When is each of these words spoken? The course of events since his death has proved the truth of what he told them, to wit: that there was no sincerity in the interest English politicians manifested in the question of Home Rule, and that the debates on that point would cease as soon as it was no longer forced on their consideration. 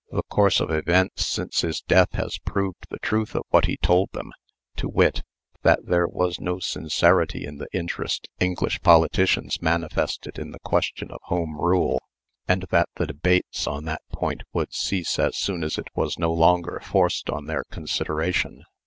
The 0.09 0.23
course 0.31 0.59
of 0.59 0.71
events 0.71 1.27
since 1.27 1.61
his 1.61 1.79
death 1.81 2.13
has 2.13 2.39
proved 2.39 2.87
the 2.89 2.97
truth 3.03 3.35
of 3.35 3.43
what 3.49 3.65
he 3.65 3.77
told 3.77 4.09
them, 4.13 4.31
to 4.77 4.89
wit: 4.89 5.21
that 5.61 5.85
there 5.85 6.07
was 6.07 6.39
no 6.41 6.57
sincerity 6.57 7.45
in 7.45 7.57
the 7.59 7.67
interest 7.71 8.27
English 8.39 8.81
politicians 8.81 9.61
manifested 9.61 10.39
in 10.39 10.49
the 10.53 10.59
question 10.61 11.11
of 11.11 11.19
Home 11.25 11.55
Rule, 11.55 12.01
and 12.47 12.63
that 12.71 12.89
the 12.95 13.05
debates 13.05 13.67
on 13.67 13.85
that 13.85 14.01
point 14.11 14.41
would 14.53 14.73
cease 14.73 15.19
as 15.19 15.37
soon 15.37 15.63
as 15.63 15.77
it 15.77 15.89
was 15.93 16.17
no 16.17 16.33
longer 16.33 16.81
forced 16.83 17.29
on 17.29 17.45
their 17.45 17.63
consideration. 17.69 18.63